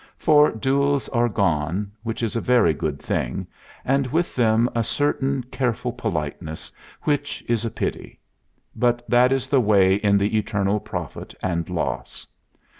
[0.17, 3.45] For duels are gone, which is a very good thing,
[3.85, 6.71] and with them a certain careful politeness,
[7.03, 8.19] which is a pity;
[8.75, 12.25] but that is the way in the eternal profit and loss.